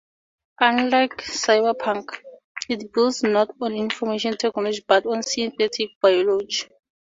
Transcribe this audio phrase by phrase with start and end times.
[0.59, 2.23] Unlike cyberpunk,
[2.67, 6.65] it builds not on information technology, but on synthetic biology.